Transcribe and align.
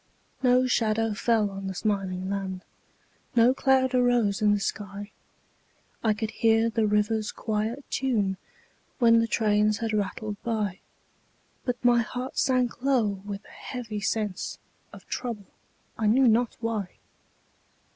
No 0.41 0.65
shadow 0.65 1.13
fell 1.13 1.51
on 1.51 1.67
the 1.67 1.75
smiling 1.75 2.27
land, 2.27 2.63
No 3.35 3.53
cloud 3.53 3.93
arose 3.93 4.41
in 4.41 4.51
the 4.51 4.59
sky; 4.59 5.11
I 6.03 6.15
could 6.15 6.31
hear 6.31 6.71
the 6.71 6.87
river's 6.87 7.31
quiet 7.31 7.85
tune 7.91 8.37
When 8.97 9.19
the 9.19 9.27
trains 9.27 9.77
had 9.77 9.93
rattled 9.93 10.41
by; 10.41 10.79
But 11.65 11.85
my 11.85 12.01
heart 12.01 12.39
sank 12.39 12.81
low 12.81 13.21
with 13.25 13.45
a 13.45 13.49
heavy 13.49 14.01
sense 14.01 14.57
Of 14.91 15.05
trouble, 15.07 15.45
I 15.99 16.07
knew 16.07 16.27
not 16.27 16.55
why. 16.61 16.95